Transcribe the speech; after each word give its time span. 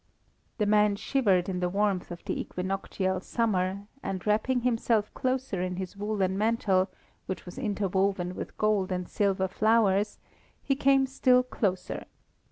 The 0.57 0.65
man 0.65 0.95
shivered 0.95 1.47
in 1.47 1.59
the 1.59 1.69
warmth 1.69 2.09
of 2.09 2.25
the 2.25 2.41
equinoctial 2.41 3.19
summer, 3.19 3.85
and 4.01 4.25
wrapping 4.25 4.61
himself 4.61 5.13
closer 5.13 5.61
in 5.61 5.75
his 5.75 5.95
woollen 5.95 6.39
mantle, 6.39 6.89
which 7.27 7.45
was 7.45 7.59
interwoven 7.59 8.33
with 8.33 8.57
gold 8.57 8.91
and 8.91 9.07
silver 9.07 9.47
flowers, 9.47 10.17
he 10.63 10.75
came 10.75 11.05
still 11.05 11.43
closer. 11.43 12.05